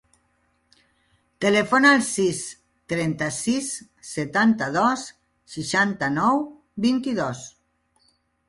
[1.45, 2.39] Telefona al sis,
[2.93, 3.69] trenta-sis,
[4.13, 5.05] setanta-dos,
[5.57, 6.45] seixanta-nou,
[6.89, 7.49] vint-i-dos.